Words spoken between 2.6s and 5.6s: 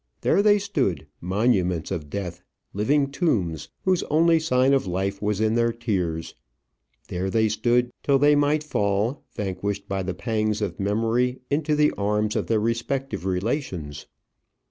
living tombs, whose only sign of life was in